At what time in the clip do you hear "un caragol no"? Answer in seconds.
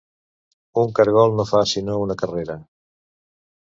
0.83-1.45